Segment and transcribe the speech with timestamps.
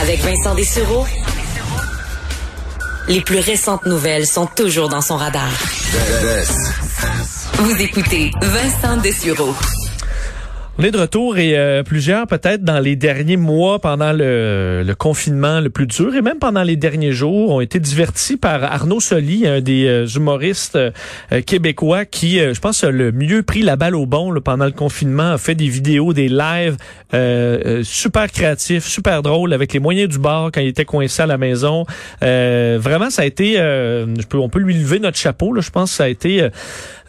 [0.00, 1.06] Avec Vincent Dessureau,
[3.08, 5.48] les plus récentes nouvelles sont toujours dans son radar.
[7.58, 9.54] Vous écoutez Vincent Dessureau.
[10.78, 14.94] On est de retour et euh, plusieurs peut-être dans les derniers mois pendant le, le,
[14.94, 18.98] confinement le plus dur et même pendant les derniers jours ont été divertis par Arnaud
[18.98, 20.90] Soli, un des euh, humoristes euh,
[21.44, 25.32] québécois qui, je pense, a le mieux pris la balle au bon pendant le confinement,
[25.32, 26.78] a fait des vidéos, des lives
[27.84, 31.36] super créatifs, super drôles avec les moyens du bord quand il était coincé à la
[31.36, 31.84] maison.
[32.22, 35.52] vraiment, ça a été, je peux, on peut lui lever notre chapeau.
[35.52, 36.48] Là, je pense que ça a été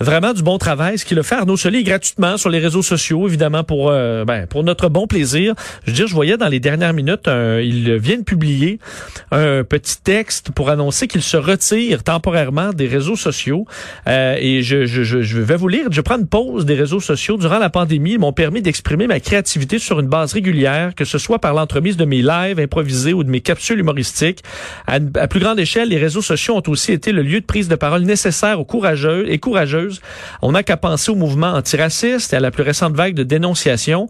[0.02, 3.28] vraiment du bon travail, ce qu'il a fait Arnaud Soli gratuitement sur les réseaux sociaux,
[3.28, 5.54] évidemment pour euh, ben, pour notre bon plaisir.
[5.86, 8.80] Je veux dire, je voyais dans les dernières minutes, il vient de publier
[9.32, 13.66] un petit texte pour annoncer qu'il se retire temporairement des réseaux sociaux.
[14.08, 15.88] Euh, et je, je, je, vais vous lire.
[15.92, 18.14] Je prends une pause des réseaux sociaux durant la pandémie.
[18.14, 21.98] Ils m'ont permis d'exprimer ma créativité sur une base régulière, que ce soit par l'entremise
[21.98, 24.44] de mes lives improvisés ou de mes capsules humoristiques.
[24.88, 27.68] À, à plus grande échelle, les réseaux sociaux ont aussi été le lieu de prise
[27.68, 30.02] de parole nécessaire aux courageux et courageuses
[30.42, 33.43] on n'a qu'à penser au mouvement antiraciste et à la plus récente vague de dénonciation
[33.44, 34.08] dénonciation.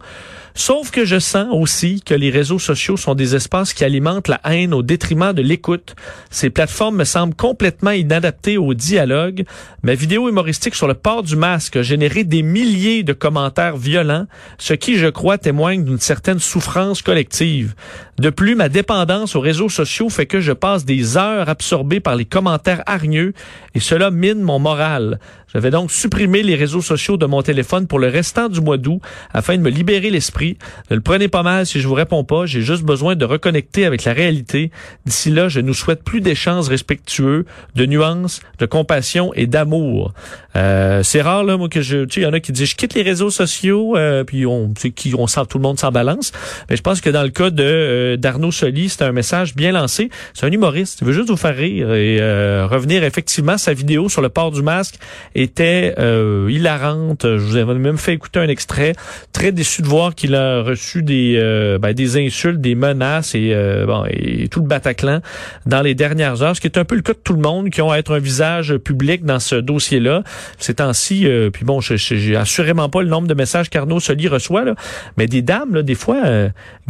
[0.56, 4.40] Sauf que je sens aussi que les réseaux sociaux sont des espaces qui alimentent la
[4.44, 5.96] haine au détriment de l'écoute.
[6.30, 9.44] Ces plateformes me semblent complètement inadaptées au dialogue.
[9.82, 14.26] Ma vidéo humoristique sur le port du masque a généré des milliers de commentaires violents,
[14.56, 17.74] ce qui, je crois, témoigne d'une certaine souffrance collective.
[18.20, 22.14] De plus, ma dépendance aux réseaux sociaux fait que je passe des heures absorbées par
[22.14, 23.32] les commentaires hargneux
[23.74, 25.18] et cela mine mon moral.
[25.52, 28.76] Je vais donc supprimer les réseaux sociaux de mon téléphone pour le restant du mois
[28.76, 29.00] d'août
[29.32, 30.43] afin de me libérer l'esprit.
[30.90, 32.46] Ne le prenez pas mal si je vous réponds pas.
[32.46, 34.70] J'ai juste besoin de reconnecter avec la réalité.
[35.06, 40.12] D'ici là, je nous souhaite plus d'échanges respectueux, de nuances, de compassion et d'amour.
[40.56, 42.76] Euh, c'est rare là, moi que je, tu sais, y en a qui disent je
[42.76, 46.32] quitte les réseaux sociaux, euh, puis on, qui on sent tout le monde s'en balance.
[46.68, 49.72] Mais je pense que dans le cas de euh, d'Arnaud Soli, c'est un message bien
[49.72, 50.10] lancé.
[50.34, 50.98] C'est un humoriste.
[51.00, 54.50] Il veut juste vous faire rire et euh, revenir effectivement sa vidéo sur le port
[54.50, 54.96] du masque
[55.34, 57.22] était euh, hilarante.
[57.24, 58.92] Je vous avais même fait écouter un extrait.
[59.32, 63.50] Très déçu de voir qu'il a reçu des euh, ben, des insultes, des menaces et
[63.52, 65.20] euh, bon et tout le Bataclan
[65.66, 67.70] dans les dernières heures, ce qui est un peu le cas de tout le monde
[67.70, 70.22] qui ont à être un visage public dans ce dossier-là.
[70.58, 74.64] Ces temps-ci, euh, puis bon, j'ai assurément pas le nombre de messages qu'Arnaud Soli reçoit,
[74.64, 74.74] là,
[75.16, 76.22] mais des dames, là, des fois,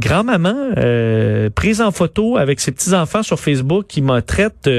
[0.00, 0.54] grand-maman
[1.54, 4.70] prise en photo avec ses petits-enfants sur Facebook qui me traitent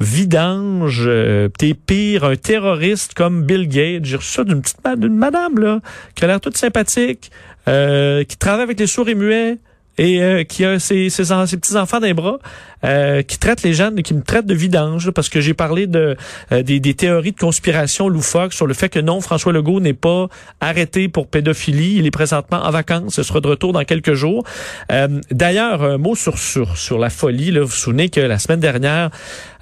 [0.00, 1.10] vidange,
[1.58, 4.04] t'es pire, un terroriste comme Bill Gates.
[4.04, 5.80] J'ai reçu ça d'une petite d'une madame là,
[6.14, 9.58] qui a l'air toute sympathique, euh, qui travaille avec les sourds et muets
[10.00, 12.38] et euh, qui a ses, ses, ses petits-enfants d'un bras.
[12.82, 16.16] Euh, qui traite les gens, qui me traite de vidange, parce que j'ai parlé de
[16.50, 19.92] euh, des, des, théories de conspiration loufoques sur le fait que non, François Legault n'est
[19.92, 20.28] pas
[20.60, 21.96] arrêté pour pédophilie.
[21.96, 23.14] Il est présentement en vacances.
[23.14, 24.44] Ce sera de retour dans quelques jours.
[24.90, 27.50] Euh, d'ailleurs, un mot sur, sur, sur la folie.
[27.50, 27.60] Là.
[27.60, 29.10] Vous vous souvenez que la semaine dernière,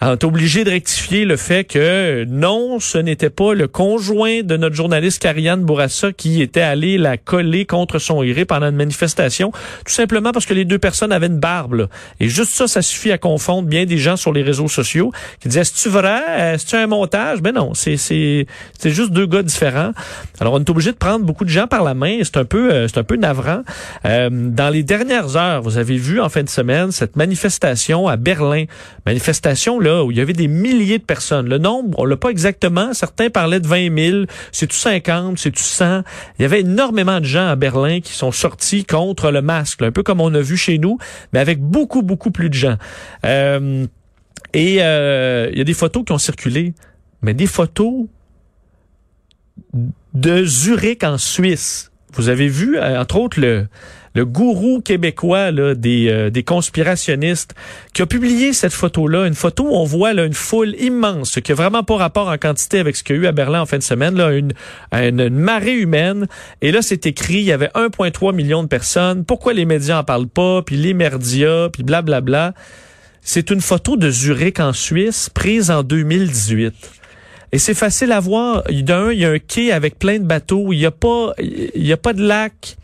[0.00, 4.56] on est obligé de rectifier le fait que non, ce n'était pas le conjoint de
[4.56, 9.50] notre journaliste Karianne Bourassa qui était allé la coller contre son gré pendant une manifestation,
[9.84, 11.88] tout simplement parce que les deux personnes avaient une barbe.
[12.20, 15.48] Et juste ça, ça suffit à confondre bien des gens sur les réseaux sociaux qui
[15.48, 16.20] disaient est-ce vrai?
[16.54, 17.40] Est-ce un montage?
[17.40, 18.46] Ben non, c'est c'est
[18.78, 19.92] c'est juste deux gars différents.
[20.40, 22.72] Alors on est obligé de prendre beaucoup de gens par la main, c'est un peu
[22.72, 23.62] euh, c'est un peu navrant.
[24.04, 28.16] Euh, dans les dernières heures, vous avez vu en fin de semaine cette manifestation à
[28.16, 28.64] Berlin,
[29.06, 31.48] manifestation là où il y avait des milliers de personnes.
[31.48, 35.50] Le nombre, on l'a pas exactement, certains parlaient de 20 000, c'est tout 50, c'est
[35.50, 36.02] tout 100.
[36.38, 39.92] Il y avait énormément de gens à Berlin qui sont sortis contre le masque, un
[39.92, 40.98] peu comme on a vu chez nous,
[41.32, 42.76] mais avec beaucoup beaucoup plus de gens.
[43.24, 43.86] Euh,
[44.54, 46.74] et euh, il y a des photos qui ont circulé,
[47.22, 48.06] mais des photos
[50.14, 51.90] de Zurich en Suisse.
[52.14, 53.66] Vous avez vu, euh, entre autres, le,
[54.14, 57.54] le gourou québécois là, des, des conspirationnistes
[57.92, 61.52] qui a publié cette photo-là, une photo où on voit là, une foule immense, qui
[61.52, 63.66] a vraiment pas rapport en quantité avec ce qu'il y a eu à Berlin en
[63.66, 64.54] fin de semaine, là, une,
[64.92, 66.26] une, marée humaine.
[66.62, 69.24] Et là, c'est écrit, il y avait 1,3 million de personnes.
[69.26, 72.20] Pourquoi les médias en parlent pas, puis les merdias, puis blablabla.
[72.22, 72.54] Bla, bla.
[73.30, 76.72] C'est une photo de Zurich en Suisse prise en 2018.
[77.52, 78.62] Et c'est facile à voir.
[78.70, 80.72] D'un, il y a un quai avec plein de bateaux.
[80.72, 82.78] Il n'y a pas, il y a pas de lac.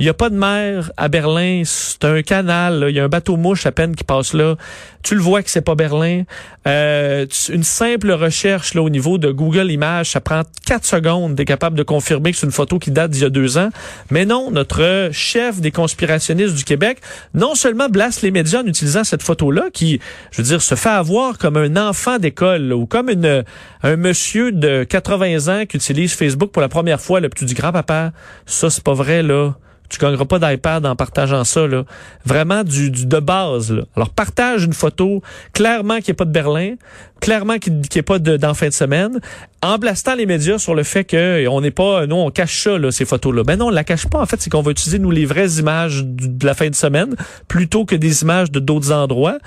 [0.00, 1.60] Il n'y a pas de mer à Berlin.
[1.66, 2.86] C'est un canal.
[2.88, 4.56] Il y a un bateau mouche à peine qui passe là.
[5.02, 6.22] Tu le vois que c'est pas Berlin.
[6.66, 11.36] Euh, une simple recherche là au niveau de Google Images, ça prend quatre secondes.
[11.36, 13.68] T'es capable de confirmer que c'est une photo qui date d'il y a deux ans.
[14.10, 16.96] Mais non, notre chef des conspirationnistes du Québec,
[17.34, 20.00] non seulement blasse les médias en utilisant cette photo-là, qui,
[20.30, 23.44] je veux dire, se fait avoir comme un enfant d'école ou comme une
[23.82, 27.20] un monsieur de 80 ans qui utilise Facebook pour la première fois.
[27.20, 28.12] Là, tu dis grand papa,
[28.46, 29.52] ça c'est pas vrai là
[29.90, 31.66] Tu gagneras pas d'iPad en partageant ça.
[31.66, 31.84] Là.
[32.24, 33.72] Vraiment du, de base.
[33.72, 33.82] Là.
[33.96, 35.22] Alors partage une photo
[35.52, 36.74] clairement qu'il n'y a pas de Berlin,
[37.20, 39.20] clairement qu'il n'y ait pas d'en fin de semaine,
[39.62, 42.78] en blastant les médias sur le fait que on n'est pas, nous on cache ça
[42.78, 43.42] là, ces photos-là.
[43.42, 44.20] Ben non, on la cache pas.
[44.20, 47.16] En fait, c'est qu'on va utiliser nous les vraies images de la fin de semaine
[47.48, 49.38] plutôt que des images de d'autres endroits.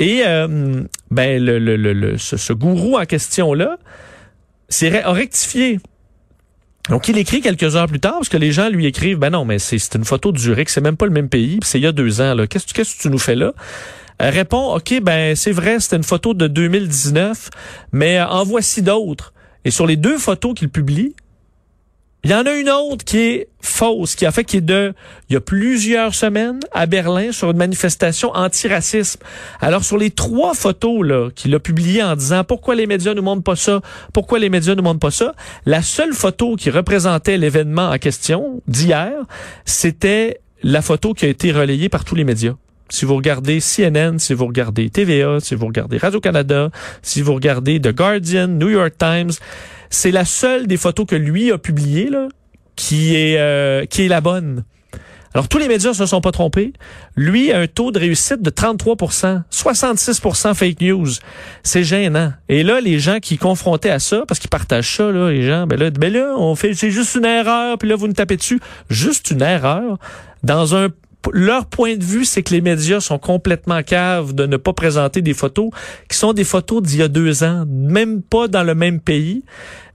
[0.00, 3.78] Et euh, ben le, le, le, ce, ce gourou en question là,
[4.68, 5.78] c'est a rectifié
[6.90, 9.46] donc, il écrit quelques heures plus tard, parce que les gens lui écrivent, ben non,
[9.46, 11.86] mais c'est une photo de Zurich, c'est même pas le même pays, c'est il y
[11.86, 12.46] a deux ans, là.
[12.46, 13.54] Qu'est-ce que tu nous fais là?
[14.18, 17.50] Elle répond, OK, ben c'est vrai, c'était une photo de 2019,
[17.92, 19.32] mais euh, en voici d'autres.
[19.64, 21.16] Et sur les deux photos qu'il publie,
[22.24, 24.94] il y en a une autre qui est fausse, qui a fait qui est de,
[25.28, 29.20] il y a plusieurs semaines à Berlin sur une manifestation anti-racisme.
[29.60, 33.22] Alors sur les trois photos là qu'il a publiées en disant pourquoi les médias nous
[33.22, 33.82] montrent pas ça,
[34.14, 35.34] pourquoi les médias nous montrent pas ça,
[35.66, 39.12] la seule photo qui représentait l'événement en question d'hier,
[39.66, 42.54] c'était la photo qui a été relayée par tous les médias.
[42.88, 46.70] Si vous regardez CNN, si vous regardez TVA, si vous regardez Radio-Canada,
[47.02, 49.32] si vous regardez The Guardian, New York Times,
[49.90, 52.28] c'est la seule des photos que lui a publiées là,
[52.76, 54.64] qui est euh, qui est la bonne.
[55.34, 56.72] Alors tous les médias se sont pas trompés.
[57.16, 61.08] Lui a un taux de réussite de 33% 66% fake news.
[61.64, 62.32] C'est gênant.
[62.48, 65.66] Et là les gens qui confrontaient à ça parce qu'ils partagent ça là, les gens
[65.66, 68.36] ben là ben là on fait c'est juste une erreur puis là vous nous tapez
[68.36, 68.60] dessus,
[68.90, 69.98] juste une erreur
[70.44, 70.88] dans un
[71.32, 75.22] leur point de vue, c'est que les médias sont complètement caves de ne pas présenter
[75.22, 75.70] des photos
[76.08, 79.44] qui sont des photos d'il y a deux ans, même pas dans le même pays.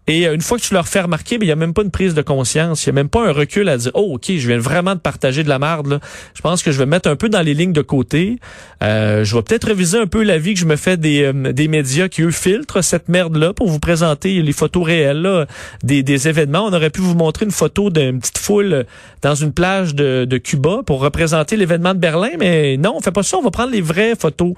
[0.09, 1.83] Et euh, une fois que tu leur fais remarquer, ben, il n'y a même pas
[1.83, 2.85] une prise de conscience.
[2.85, 4.99] Il n'y a même pas un recul à dire, oh, OK, je viens vraiment de
[4.99, 6.01] partager de la merde.
[6.33, 8.39] Je pense que je vais mettre un peu dans les lignes de côté.
[8.81, 11.53] Euh, je vais peut-être réviser un peu la vie que je me fais des, euh,
[11.53, 15.45] des médias qui, eux, filtrent cette merde-là pour vous présenter les photos réelles là,
[15.83, 16.65] des, des événements.
[16.65, 18.85] On aurait pu vous montrer une photo d'une petite foule
[19.21, 23.11] dans une plage de, de Cuba pour représenter l'événement de Berlin, mais non, on fait
[23.11, 23.37] pas ça.
[23.37, 24.53] On va prendre les vraies photos.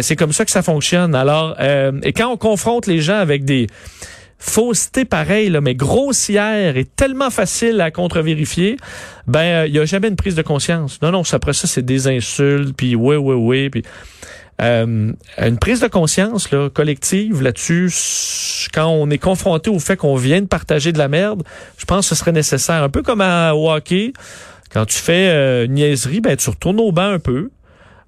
[0.00, 1.14] C'est comme ça que ça fonctionne.
[1.14, 3.66] Alors, et quand on confronte les gens avec des
[4.44, 8.76] fausseté pareille, là, mais grossière et tellement facile à contre-vérifier,
[9.28, 11.00] ben il euh, y a jamais une prise de conscience.
[11.00, 13.84] Non, non, après ça, c'est des insultes, puis oui, oui, oui, puis
[14.60, 17.92] euh, une prise de conscience là, collective là-dessus,
[18.74, 21.44] quand on est confronté au fait qu'on vient de partager de la merde,
[21.78, 22.82] je pense que ce serait nécessaire.
[22.82, 24.12] Un peu comme à hockey,
[24.72, 27.50] quand tu fais euh, une niaiserie, ben tu retournes au banc un peu.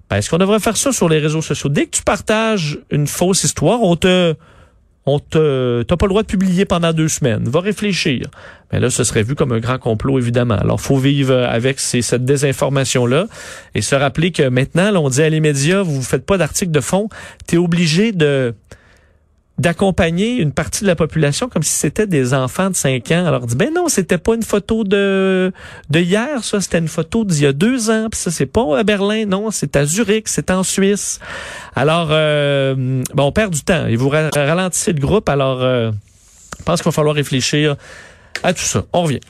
[0.09, 1.69] Ben, est-ce qu'on devrait faire ça sur les réseaux sociaux?
[1.69, 4.35] Dès que tu partages une fausse histoire, on te
[5.05, 7.43] on te, t'as pas le droit de publier pendant deux semaines.
[7.47, 8.27] Va réfléchir.
[8.71, 10.55] Mais là, ce serait vu comme un grand complot, évidemment.
[10.55, 13.27] Alors, faut vivre avec cette désinformation-là
[13.75, 16.71] et se rappeler que maintenant, là, on dit à les médias, vous faites pas d'articles
[16.71, 17.07] de fond.
[17.47, 18.55] Tu es obligé de,
[19.57, 23.25] d'accompagner une partie de la population comme si c'était des enfants de 5 ans.
[23.25, 25.53] Alors, dit, ben non, c'était pas une photo de,
[25.89, 28.77] de hier, ça, c'était une photo d'il y a deux ans, puis ça, c'est pas
[28.77, 31.19] à Berlin, non, c'est à Zurich, c'est en Suisse.
[31.75, 33.87] Alors, euh, bon, on perd du temps.
[33.87, 35.91] Et vous ralentissez le groupe, alors, euh,
[36.59, 37.75] je pense qu'il va falloir réfléchir
[38.43, 38.83] à tout ça.
[38.91, 39.21] On revient.